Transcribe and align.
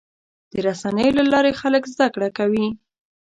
د 0.51 0.53
رسنیو 0.67 1.15
له 1.19 1.23
لارې 1.31 1.51
خلک 1.61 1.83
زدهکړه 1.93 2.29
کوي. 2.37 2.67